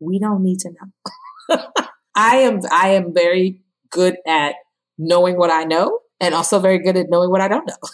[0.00, 1.62] We don't need to know.
[2.16, 4.56] I am I am very good at
[4.98, 7.76] knowing what I know and also very good at knowing what I don't know.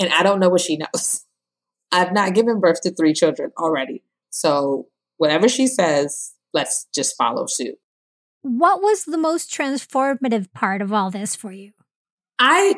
[0.00, 1.24] And I don't know what she knows.
[1.92, 4.02] I've not given birth to three children already.
[4.30, 7.76] So whatever she says, let's just follow suit.
[8.42, 11.74] What was the most transformative part of all this for you?
[12.40, 12.74] I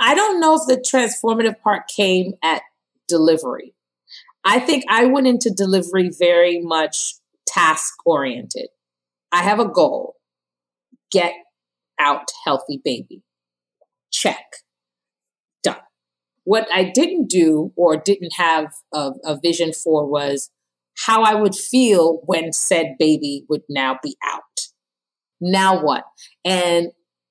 [0.00, 2.62] I don't know if the transformative part came at
[3.06, 3.74] delivery.
[4.44, 7.14] I think I went into delivery very much
[7.46, 8.68] task oriented.
[9.30, 10.16] I have a goal.
[11.12, 11.34] Get
[11.98, 13.22] out healthy baby.
[14.10, 14.44] Check.
[15.62, 15.76] Done.
[16.44, 20.50] What I didn't do or didn't have a, a vision for was
[21.06, 24.42] how I would feel when said baby would now be out.
[25.40, 26.04] Now what?
[26.44, 26.88] And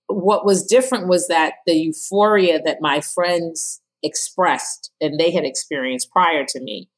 [0.10, 6.12] what was different was that the euphoria that my friends expressed and they had experienced
[6.12, 6.90] prior to me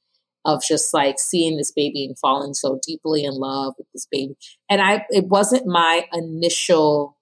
[0.46, 4.36] of just like seeing this baby and falling so deeply in love with this baby.
[4.70, 7.18] And I it wasn't my initial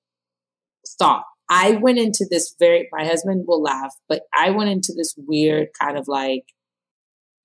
[0.97, 1.23] thought.
[1.49, 5.69] I went into this very my husband will laugh, but I went into this weird
[5.80, 6.45] kind of like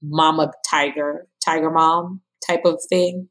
[0.02, 3.28] mama tiger, tiger mom type of thing.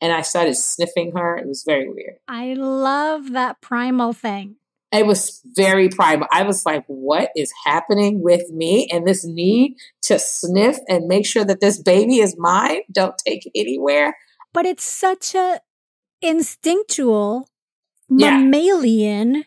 [0.00, 1.36] And I started sniffing her.
[1.36, 2.16] It was very weird.
[2.28, 4.56] I love that primal thing.
[4.92, 6.28] It was very primal.
[6.30, 11.26] I was like, what is happening with me and this need to sniff and make
[11.26, 12.82] sure that this baby is mine?
[12.92, 14.16] Don't take it anywhere.
[14.52, 15.60] But it's such a
[16.22, 17.48] instinctual
[18.08, 18.38] yeah.
[18.38, 19.44] mammalian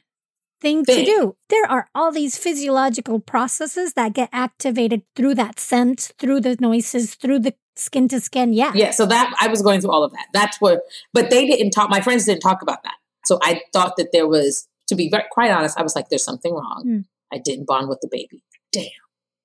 [0.62, 1.36] thing, thing, to do.
[1.50, 7.16] There are all these physiological processes that get activated through that scent, through the noises,
[7.16, 8.54] through the skin to skin.
[8.54, 8.72] Yeah.
[8.76, 8.92] Yeah.
[8.92, 10.28] So that I was going through all of that.
[10.34, 10.82] That's what,
[11.14, 12.96] but they didn't talk, my friends didn't talk about that.
[13.26, 16.24] So I thought that there was, to be very, quite honest, I was like, there's
[16.24, 16.84] something wrong.
[16.86, 17.06] Mm.
[17.32, 18.44] I didn't bond with the baby.
[18.72, 18.90] Damn.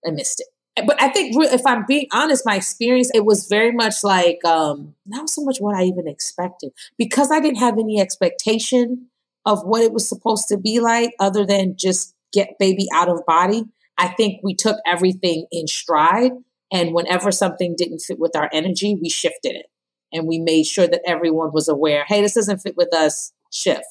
[0.06, 0.48] I missed it.
[0.86, 4.94] But I think if I'm being honest, my experience, it was very much like, um,
[5.06, 9.06] not so much what I even expected because I didn't have any expectation
[9.46, 13.24] of what it was supposed to be like other than just get baby out of
[13.26, 13.64] body.
[13.96, 16.32] I think we took everything in stride.
[16.72, 19.66] And whenever something didn't fit with our energy, we shifted it.
[20.12, 23.84] And we made sure that everyone was aware hey, this doesn't fit with us, shift.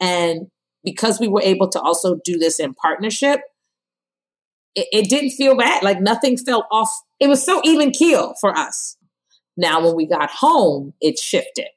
[0.00, 0.48] And
[0.84, 3.40] because we were able to also do this in partnership,
[4.74, 5.82] it, it didn't feel bad.
[5.82, 6.90] Like nothing felt off.
[7.18, 8.96] It was so even keel for us.
[9.56, 11.68] Now, when we got home, it shifted.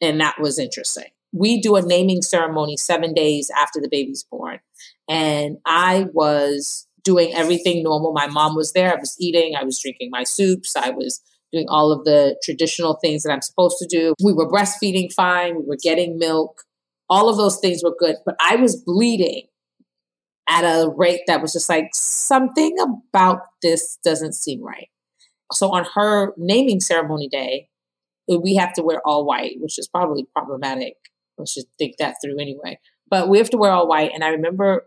[0.00, 4.60] And that was interesting we do a naming ceremony seven days after the baby's born.
[5.08, 8.12] And I was doing everything normal.
[8.12, 8.92] My mom was there.
[8.92, 9.54] I was eating.
[9.54, 10.76] I was drinking my soups.
[10.76, 11.20] I was
[11.52, 14.14] doing all of the traditional things that I'm supposed to do.
[14.22, 15.56] We were breastfeeding fine.
[15.56, 16.62] We were getting milk.
[17.08, 18.16] All of those things were good.
[18.26, 19.46] But I was bleeding
[20.48, 24.88] at a rate that was just like, something about this doesn't seem right.
[25.52, 27.68] So on her naming ceremony day,
[28.28, 30.94] we have to wear all white, which is probably problematic
[31.40, 32.78] I should think that through anyway.
[33.08, 34.10] But we have to wear all white.
[34.12, 34.84] And I remember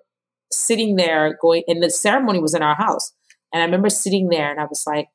[0.51, 3.13] sitting there going, and the ceremony was in our house.
[3.53, 5.07] And I remember sitting there and I was like,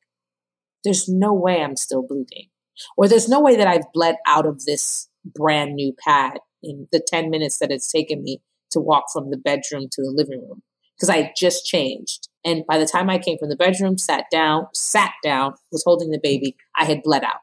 [0.85, 2.49] there's no way I'm still bleeding.
[2.97, 7.01] Or there's no way that I've bled out of this brand new pad in the
[7.05, 10.63] 10 minutes that it's taken me to walk from the bedroom to the living room
[10.97, 12.29] because I just changed.
[12.45, 16.11] And by the time I came from the bedroom, sat down, sat down, was holding
[16.11, 17.41] the baby, I had bled out.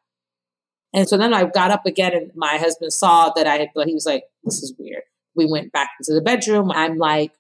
[0.94, 3.94] And so then I got up again and my husband saw that I had, he
[3.94, 5.04] was like, this is weird.
[5.36, 6.72] We went back into the bedroom.
[6.72, 7.32] I'm like,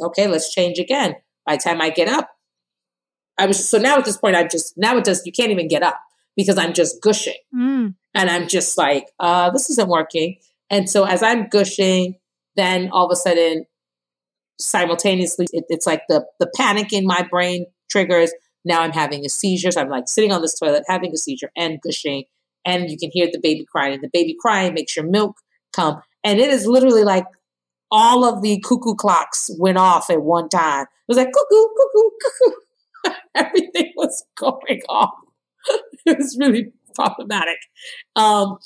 [0.00, 1.16] okay, let's change again.
[1.44, 2.30] By the time I get up,
[3.38, 5.68] I was, so now at this point, I'm just, now it does, you can't even
[5.68, 5.98] get up
[6.36, 7.36] because I'm just gushing.
[7.54, 7.94] Mm.
[8.14, 10.36] And I'm just like, uh, this isn't working.
[10.70, 12.18] And so as I'm gushing,
[12.56, 13.66] then all of a sudden,
[14.58, 18.32] simultaneously, it, it's like the, the panic in my brain triggers.
[18.64, 19.70] Now I'm having a seizure.
[19.70, 22.24] So I'm like sitting on this toilet, having a seizure and gushing
[22.66, 23.94] and you can hear the baby crying.
[23.94, 25.36] And the baby crying makes your milk
[25.74, 26.02] come.
[26.24, 27.24] And it is literally like
[27.90, 30.82] all of the cuckoo clocks went off at one time.
[30.82, 33.16] It was like cuckoo, cuckoo, cuckoo.
[33.34, 35.14] Everything was going off.
[36.06, 37.58] it was really problematic.
[38.16, 38.58] Um,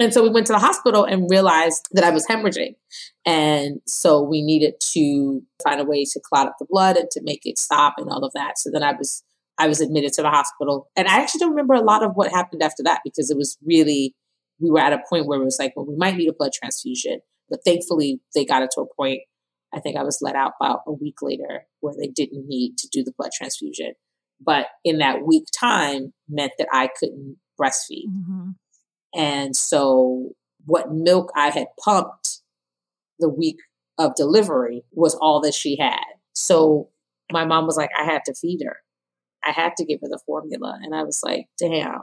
[0.00, 2.76] And so we went to the hospital and realized that I was hemorrhaging.
[3.26, 7.20] And so we needed to find a way to clot up the blood and to
[7.24, 8.58] make it stop and all of that.
[8.58, 9.24] So then I was
[9.60, 10.88] I was admitted to the hospital.
[10.94, 13.58] And I actually don't remember a lot of what happened after that because it was
[13.66, 14.14] really
[14.60, 16.52] we were at a point where it was like, well, we might need a blood
[16.52, 17.20] transfusion.
[17.50, 19.20] But thankfully they got it to a point
[19.72, 22.88] I think I was let out about a week later where they didn't need to
[22.90, 23.92] do the blood transfusion.
[24.40, 28.06] But in that week time meant that I couldn't breastfeed.
[28.08, 28.50] Mm-hmm.
[29.14, 30.30] And so
[30.64, 32.40] what milk I had pumped
[33.18, 33.56] the week
[33.98, 36.04] of delivery was all that she had.
[36.34, 36.90] So
[37.32, 38.76] my mom was like, I had to feed her.
[39.44, 40.78] I had to give her the formula.
[40.82, 42.00] And I was like, damn.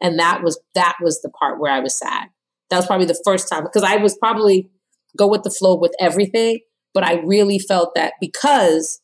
[0.00, 2.28] And that was that was the part where I was sad.
[2.70, 4.70] That was probably the first time because I was probably
[5.16, 6.60] go with the flow with everything,
[6.94, 9.00] but I really felt that because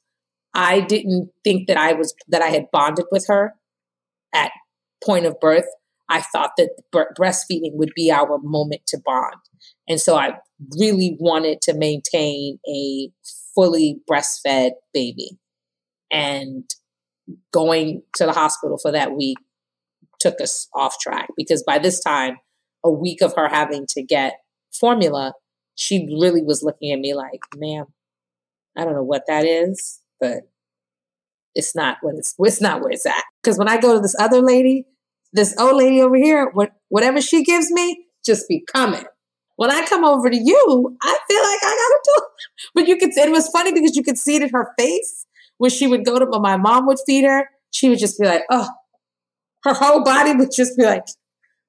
[0.55, 3.55] I didn't think that I was that I had bonded with her
[4.35, 4.53] at
[5.05, 5.67] point of birth.
[6.09, 9.37] I thought that breastfeeding would be our moment to bond.
[9.89, 10.35] And so I
[10.79, 13.09] really wanted to maintain a
[13.55, 15.39] fully breastfed baby.
[16.11, 16.69] And
[17.53, 19.39] going to the hospital for that week
[20.21, 22.37] took us off track because by this time,
[22.85, 24.35] a week of her having to get
[24.79, 25.35] formula,
[25.75, 27.87] she really was looking at me like, ma'am,
[28.77, 30.49] I don't know what that is, but
[31.55, 33.25] it's not what it's it's not where it's at.
[33.43, 34.87] Because when I go to this other lady,
[35.33, 39.05] this old lady over here, what whatever she gives me, just be coming.
[39.57, 42.29] When I come over to you, I feel like I gotta do it.
[42.75, 45.27] But you could it was funny because you could see it in her face
[45.59, 48.27] when she would go to when my mom would feed her, she would just be
[48.27, 48.69] like, oh,
[49.65, 51.05] her whole body would just be like,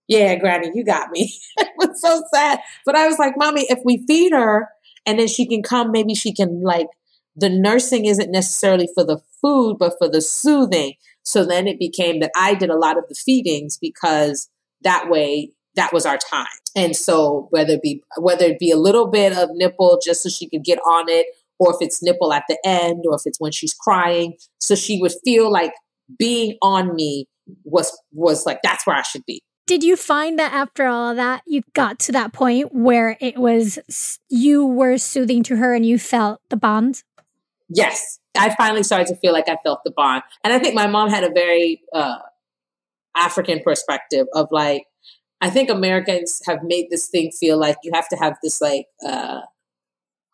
[0.07, 1.33] yeah, Granny, you got me.
[1.57, 2.59] it was so sad.
[2.85, 4.69] But I was like, Mommy, if we feed her
[5.05, 6.87] and then she can come, maybe she can like
[7.35, 10.93] the nursing isn't necessarily for the food, but for the soothing.
[11.23, 14.49] So then it became that I did a lot of the feedings because
[14.81, 16.45] that way that was our time.
[16.75, 20.29] And so whether it be whether it be a little bit of nipple just so
[20.29, 21.27] she could get on it,
[21.59, 24.99] or if it's nipple at the end, or if it's when she's crying, so she
[25.01, 25.73] would feel like
[26.19, 27.27] being on me
[27.63, 29.41] was was like that's where I should be.
[29.65, 33.37] Did you find that after all of that, you got to that point where it
[33.37, 37.03] was you were soothing to her and you felt the bond?
[37.69, 40.23] Yes, I finally started to feel like I felt the bond.
[40.43, 42.17] And I think my mom had a very uh,
[43.15, 44.83] African perspective of like,
[45.39, 48.87] I think Americans have made this thing feel like you have to have this like,
[49.05, 49.41] uh,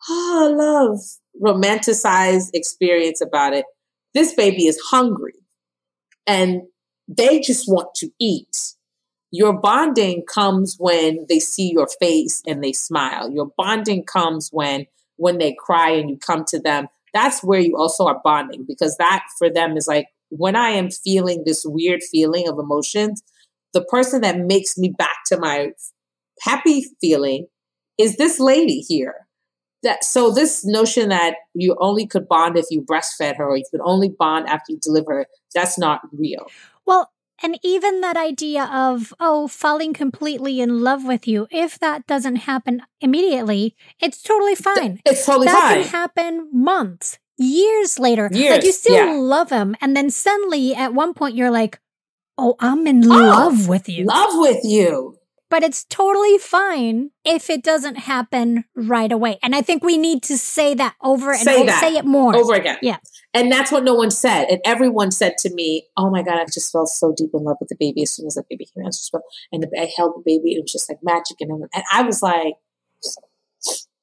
[0.08, 1.00] oh, love,
[1.40, 3.64] romanticized experience about it.
[4.12, 5.34] This baby is hungry
[6.26, 6.62] and
[7.06, 8.74] they just want to eat.
[9.32, 13.30] Your bonding comes when they see your face and they smile.
[13.30, 17.76] Your bonding comes when when they cry and you come to them that's where you
[17.76, 22.02] also are bonding because that for them is like when I am feeling this weird
[22.02, 23.22] feeling of emotions,
[23.72, 25.72] the person that makes me back to my
[26.40, 27.46] happy feeling
[27.98, 29.26] is this lady here.
[29.82, 33.64] That so this notion that you only could bond if you breastfed her or you
[33.70, 36.46] could only bond after you deliver her, that's not real.
[36.86, 37.10] Well,
[37.42, 42.36] and even that idea of, oh, falling completely in love with you, if that doesn't
[42.36, 45.00] happen immediately, it's totally fine.
[45.04, 45.78] It's totally that fine.
[45.78, 48.28] That can happen months, years later.
[48.32, 49.12] Years, like you still yeah.
[49.14, 49.74] love him.
[49.80, 51.80] And then suddenly at one point you're like,
[52.36, 54.04] oh, I'm in oh, love with you.
[54.04, 55.16] Love with you.
[55.50, 59.38] But it's totally fine if it doesn't happen right away.
[59.42, 61.80] And I think we need to say that over and say over, that.
[61.80, 62.36] say it more.
[62.36, 62.78] Over again.
[62.80, 62.98] Yeah.
[63.34, 64.46] And that's what no one said.
[64.48, 67.56] And everyone said to me, Oh my God, I just fell so deep in love
[67.60, 69.22] with the baby as soon as the baby came out.
[69.52, 71.36] And I held the baby, and it was just like magic.
[71.40, 72.54] And, and I was like,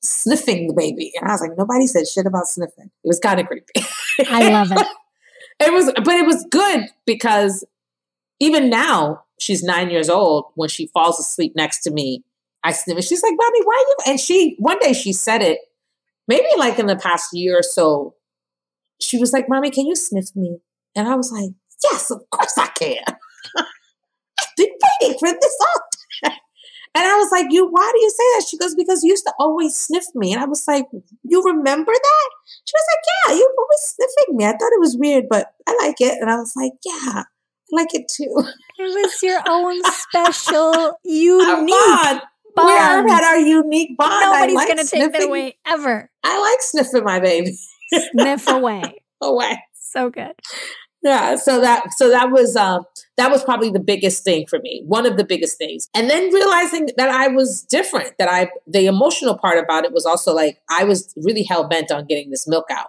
[0.01, 1.12] sniffing the baby.
[1.19, 2.91] And I was like, nobody said shit about sniffing.
[3.03, 3.88] It was kind of creepy.
[4.29, 4.88] I love it.
[5.60, 7.65] it was, but it was good because
[8.39, 10.45] even now, she's nine years old.
[10.56, 12.23] When she falls asleep next to me,
[12.63, 13.04] I sniff.
[13.04, 15.60] She's like, "Mommy, why you?" And she one day she said it,
[16.28, 18.15] maybe like in the past year or so
[19.00, 20.60] she was like, Mommy, can you sniff me?
[20.95, 21.52] And I was like,
[21.84, 23.04] Yes, of course I can.
[23.58, 24.69] I've been
[25.02, 25.82] waiting for this all
[26.23, 26.36] day.
[26.95, 28.47] And I was like, You, why do you say that?
[28.47, 30.34] She goes, Because you used to always sniff me.
[30.34, 30.86] And I was like,
[31.23, 32.30] You remember that?
[32.65, 34.45] She was like, Yeah, you were always sniffing me.
[34.45, 36.17] I thought it was weird, but I like it.
[36.19, 37.23] And I was like, Yeah,
[37.71, 38.43] like it too.
[38.80, 42.21] It was your own special, unique bond.
[42.56, 43.06] bond.
[43.06, 44.21] We had our unique bond.
[44.21, 46.12] Nobody's like going to take that away ever.
[46.23, 47.58] I like sniffing my baby
[48.12, 49.01] sniff away.
[49.19, 49.63] away.
[49.73, 50.34] So good.
[51.03, 52.84] Yeah, so that so that was um
[53.17, 54.84] that was probably the biggest thing for me.
[54.86, 55.89] One of the biggest things.
[55.95, 60.06] And then realizing that I was different, that I the emotional part about it was
[60.06, 62.87] also like I was really hell bent on getting this milk out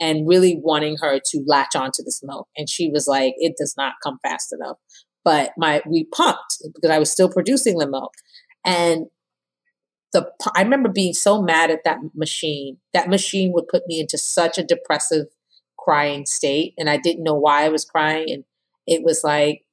[0.00, 2.48] and really wanting her to latch onto this milk.
[2.56, 4.78] And she was like, it does not come fast enough.
[5.24, 8.12] But my we pumped because I was still producing the milk.
[8.64, 9.06] And
[10.12, 12.78] the I remember being so mad at that machine.
[12.92, 15.26] That machine would put me into such a depressive
[15.78, 18.44] crying state and I didn't know why I was crying and
[18.86, 19.64] it was like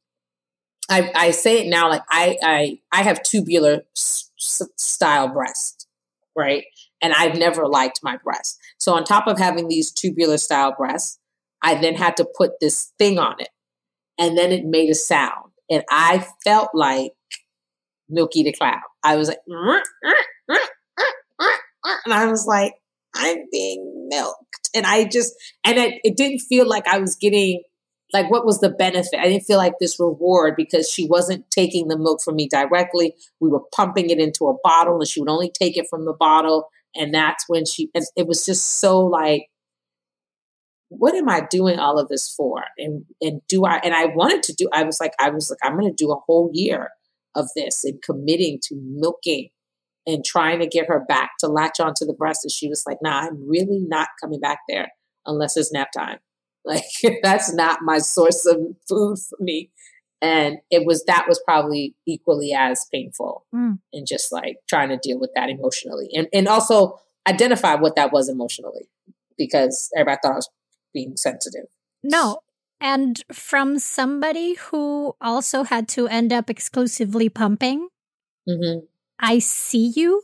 [0.89, 4.31] I, I say it now like I I I have tubular s-
[4.77, 5.87] style breast,
[6.35, 6.63] right?
[7.01, 8.57] And I've never liked my breast.
[8.77, 11.19] So on top of having these tubular style breasts,
[11.61, 13.49] I then had to put this thing on it.
[14.19, 15.51] And then it made a sound.
[15.69, 17.11] And I felt like
[18.09, 18.79] Milky the Cloud.
[19.03, 19.39] I was like,
[22.05, 22.73] and I was like,
[23.15, 24.69] I'm being milked.
[24.75, 25.33] And I just,
[25.65, 27.63] and it, it didn't feel like I was getting,
[28.13, 29.19] like, what was the benefit?
[29.19, 33.15] I didn't feel like this reward because she wasn't taking the milk from me directly.
[33.39, 36.13] We were pumping it into a bottle and she would only take it from the
[36.13, 36.69] bottle.
[36.97, 39.47] And that's when she, it was just so like,
[40.89, 42.63] what am I doing all of this for?
[42.77, 45.59] And and do I and I wanted to do I was like I was like
[45.61, 46.89] I'm going to do a whole year
[47.35, 49.49] of this and committing to milking
[50.05, 52.97] and trying to get her back to latch onto the breast and she was like,
[53.01, 54.89] "Nah, I'm really not coming back there
[55.25, 56.19] unless it's nap time."
[56.65, 56.83] Like
[57.23, 58.57] that's not my source of
[58.89, 59.71] food for me.
[60.21, 63.77] And it was that was probably equally as painful mm.
[63.93, 68.11] and just like trying to deal with that emotionally and and also identify what that
[68.11, 68.89] was emotionally
[69.37, 70.49] because everybody thought I was
[70.93, 71.65] being sensitive.
[72.03, 72.39] No.
[72.79, 77.89] And from somebody who also had to end up exclusively pumping,
[78.47, 78.85] mm-hmm.
[79.19, 80.21] I see you.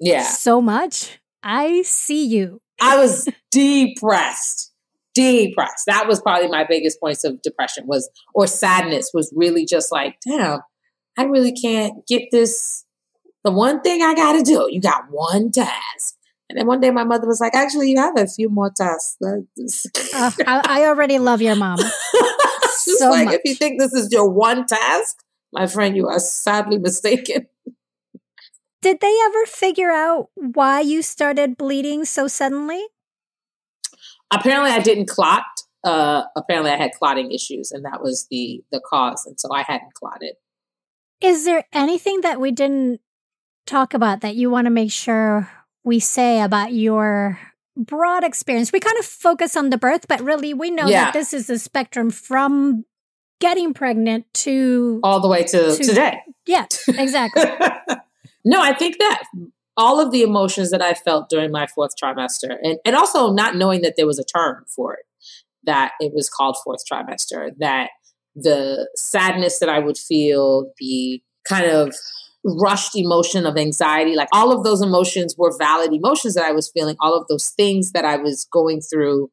[0.00, 0.22] Yeah.
[0.22, 1.18] So much.
[1.42, 2.60] I see you.
[2.80, 4.72] I was depressed.
[5.16, 5.86] Depressed.
[5.86, 10.18] That was probably my biggest points of depression was or sadness was really just like,
[10.26, 10.60] damn,
[11.16, 12.84] I really can't get this.
[13.42, 16.16] The one thing I gotta do, you got one task.
[16.48, 19.16] And then one day my mother was like, actually, you have a few more tasks.
[19.24, 19.40] uh,
[20.46, 21.78] I, I, already love your mom.
[22.70, 23.34] so like, much.
[23.34, 25.16] if you think this is your one task,
[25.52, 27.46] my friend, you are sadly mistaken.
[28.82, 32.84] Did they ever figure out why you started bleeding so suddenly?
[34.40, 35.44] Apparently, I didn't clot.
[35.84, 39.24] Uh, apparently, I had clotting issues, and that was the the cause.
[39.26, 40.34] And so I hadn't clotted.
[41.20, 43.00] Is there anything that we didn't
[43.66, 45.50] talk about that you want to make sure
[45.84, 47.38] we say about your
[47.76, 48.72] broad experience.
[48.72, 51.06] We kind of focus on the birth, but really we know yeah.
[51.06, 52.84] that this is a spectrum from
[53.40, 56.18] getting pregnant to all the way to, to today.
[56.46, 57.44] Yeah, exactly.
[58.44, 59.22] no, I think that
[59.76, 63.56] all of the emotions that I felt during my fourth trimester, and, and also not
[63.56, 65.06] knowing that there was a term for it,
[65.64, 67.90] that it was called fourth trimester, that
[68.34, 71.94] the sadness that I would feel, the kind of
[72.44, 74.14] rushed emotion of anxiety.
[74.14, 76.96] Like all of those emotions were valid emotions that I was feeling.
[77.00, 79.30] All of those things that I was going through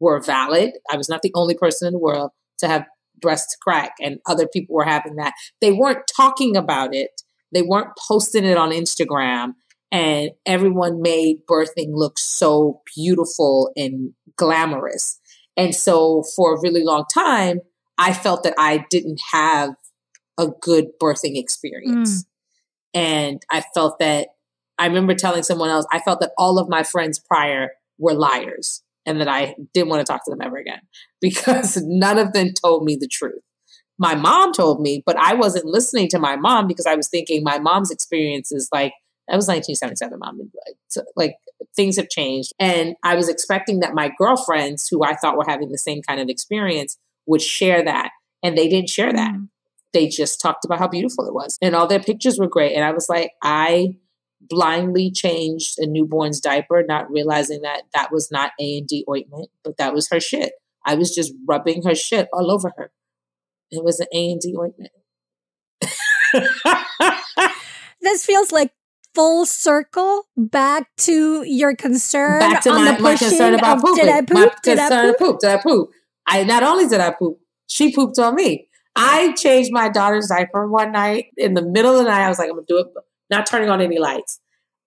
[0.00, 0.72] were valid.
[0.90, 2.86] I was not the only person in the world to have
[3.20, 5.34] breast crack, and other people were having that.
[5.60, 7.10] They weren't talking about it,
[7.52, 9.54] they weren't posting it on Instagram.
[9.94, 15.20] And everyone made birthing look so beautiful and glamorous.
[15.56, 17.60] And so for a really long time,
[17.96, 19.76] I felt that I didn't have
[20.36, 22.24] a good birthing experience.
[22.24, 22.26] Mm.
[22.92, 24.30] And I felt that
[24.80, 28.82] I remember telling someone else, I felt that all of my friends prior were liars
[29.06, 30.80] and that I didn't want to talk to them ever again
[31.20, 33.42] because none of them told me the truth.
[33.96, 37.44] My mom told me, but I wasn't listening to my mom because I was thinking
[37.44, 38.92] my mom's experience is like,
[39.28, 40.50] that was 1977, mom.
[40.88, 41.36] So, like
[41.74, 42.52] things have changed.
[42.58, 46.20] And I was expecting that my girlfriends, who I thought were having the same kind
[46.20, 48.10] of experience, would share that.
[48.42, 49.34] And they didn't share that.
[49.34, 49.48] Mm
[49.94, 51.56] they just talked about how beautiful it was.
[51.62, 52.74] And all their pictures were great.
[52.74, 53.96] And I was like, I
[54.40, 59.48] blindly changed a newborn's diaper, not realizing that that was not A and D ointment,
[59.62, 60.52] but that was her shit.
[60.84, 62.90] I was just rubbing her shit all over her.
[63.70, 64.90] It was an A and D ointment.
[68.02, 68.72] this feels like
[69.14, 74.04] full circle back to your concern back to my, my concern about pooping.
[74.04, 74.30] Did I poop?
[74.30, 75.18] My did I poop?
[75.18, 75.38] poop?
[75.40, 75.90] Did I poop?
[76.26, 78.68] I not only did I poop, she pooped on me.
[78.96, 82.24] I changed my daughter's diaper one night in the middle of the night.
[82.24, 82.86] I was like, I'm gonna do it,
[83.30, 84.40] not turning on any lights.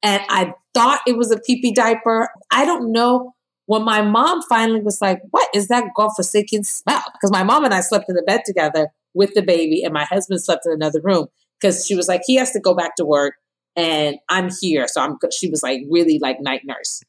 [0.04, 2.30] And I thought it was a pee diaper.
[2.52, 3.34] I don't know.
[3.66, 7.04] When my mom finally was like, What is that godforsaken smell?
[7.14, 10.06] Because my mom and I slept in the bed together with the baby, and my
[10.06, 11.28] husband slept in another room
[11.60, 13.36] because she was like, He has to go back to work,
[13.78, 14.88] and I'm here.
[14.88, 17.02] So I'm, she was like, really like night nurse,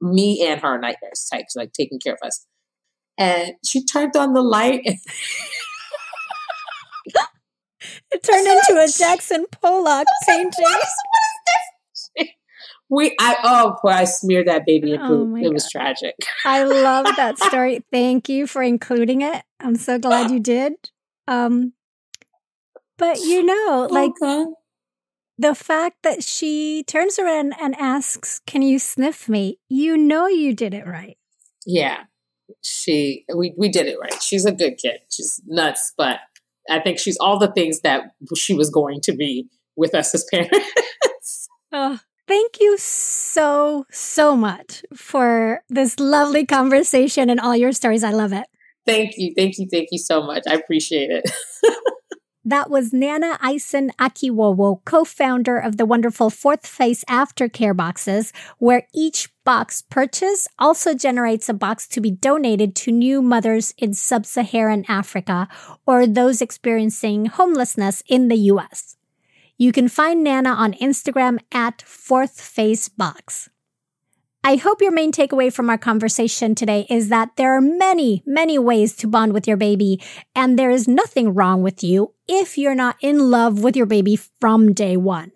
[0.00, 2.46] me and her night nurse type, like taking care of us.
[3.18, 4.80] And she turned on the light.
[8.10, 10.66] it turned into a Jackson Pollock painting.
[12.90, 15.28] We, I, oh boy, I smeared that baby in poop.
[15.30, 15.52] Oh it God.
[15.52, 16.14] was tragic.
[16.46, 17.84] I love that story.
[17.92, 19.42] Thank you for including it.
[19.60, 20.72] I'm so glad you did.
[21.26, 21.74] Um,
[22.96, 24.46] but you know, like, okay.
[25.38, 29.58] The fact that she turns around and asks, Can you sniff me?
[29.68, 31.16] You know you did it right.
[31.64, 32.04] Yeah.
[32.62, 34.20] She we we did it right.
[34.22, 35.00] She's a good kid.
[35.10, 36.18] She's nuts, but
[36.68, 40.24] I think she's all the things that she was going to be with us as
[40.30, 41.48] parents.
[41.72, 48.04] oh, thank you so, so much for this lovely conversation and all your stories.
[48.04, 48.46] I love it.
[48.86, 49.32] Thank you.
[49.36, 49.68] Thank you.
[49.70, 50.44] Thank you so much.
[50.48, 51.30] I appreciate it.
[52.48, 59.28] That was Nana Eyeson Akiwowo, co-founder of the wonderful Fourth Phase Aftercare boxes, where each
[59.44, 65.46] box purchase also generates a box to be donated to new mothers in sub-Saharan Africa
[65.84, 68.96] or those experiencing homelessness in the US.
[69.58, 73.50] You can find Nana on Instagram at Fourth Phase Box.
[74.44, 78.56] I hope your main takeaway from our conversation today is that there are many, many
[78.56, 80.00] ways to bond with your baby,
[80.34, 84.16] and there is nothing wrong with you if you're not in love with your baby
[84.40, 85.32] from day one.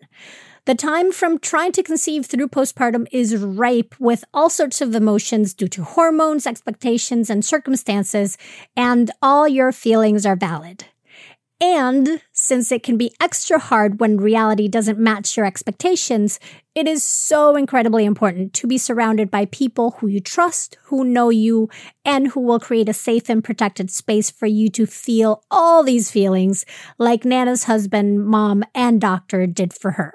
[0.66, 5.52] The time from trying to conceive through postpartum is ripe with all sorts of emotions
[5.52, 8.38] due to hormones, expectations, and circumstances,
[8.76, 10.84] and all your feelings are valid.
[11.62, 16.40] And since it can be extra hard when reality doesn't match your expectations,
[16.74, 21.30] it is so incredibly important to be surrounded by people who you trust, who know
[21.30, 21.70] you,
[22.04, 26.10] and who will create a safe and protected space for you to feel all these
[26.10, 26.66] feelings
[26.98, 30.14] like Nana's husband, mom, and doctor did for her.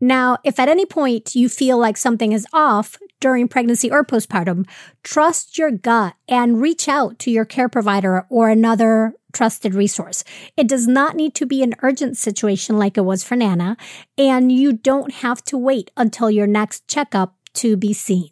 [0.00, 4.68] Now, if at any point you feel like something is off during pregnancy or postpartum,
[5.02, 10.24] trust your gut and reach out to your care provider or another trusted resource.
[10.56, 13.76] It does not need to be an urgent situation like it was for Nana,
[14.16, 18.30] and you don't have to wait until your next checkup to be seen.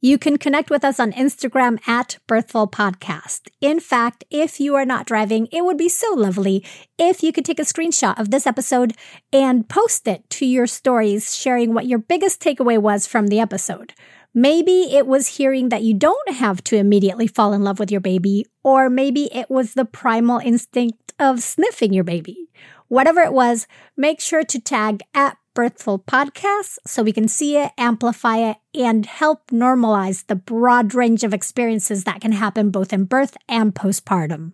[0.00, 3.48] You can connect with us on Instagram at Birthful Podcast.
[3.60, 6.64] In fact, if you are not driving, it would be so lovely
[6.98, 8.94] if you could take a screenshot of this episode
[9.32, 13.92] and post it to your stories, sharing what your biggest takeaway was from the episode.
[14.34, 18.00] Maybe it was hearing that you don't have to immediately fall in love with your
[18.00, 22.48] baby, or maybe it was the primal instinct of sniffing your baby.
[22.88, 23.66] Whatever it was,
[23.96, 29.04] make sure to tag at Birthful Podcasts so we can see it, amplify it, and
[29.06, 34.52] help normalize the broad range of experiences that can happen both in birth and postpartum.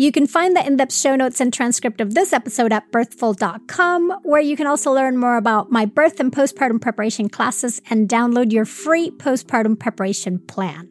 [0.00, 4.20] You can find the in depth show notes and transcript of this episode at birthful.com,
[4.22, 8.52] where you can also learn more about my birth and postpartum preparation classes and download
[8.52, 10.88] your free postpartum preparation plan.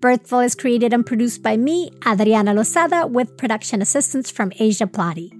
[0.00, 5.32] Birthful is created and produced by me, Adriana Lozada, with production assistance from Asia Plati.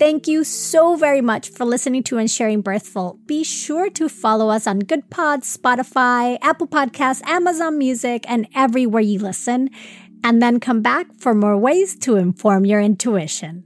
[0.00, 3.18] Thank you so very much for listening to and sharing Birthful.
[3.26, 9.18] Be sure to follow us on Goodpods, Spotify, Apple Podcasts, Amazon Music, and everywhere you
[9.20, 9.70] listen.
[10.24, 13.64] And then come back for more ways to inform your intuition.